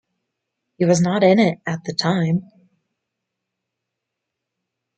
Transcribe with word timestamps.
He 0.79 0.85
was 0.85 0.99
not 0.99 1.23
in 1.23 1.37
it 1.37 1.59
at 1.67 1.83
the 1.83 1.93
time. 1.93 2.49